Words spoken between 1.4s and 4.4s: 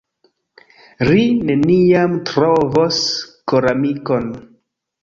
neniam trovos koramikon."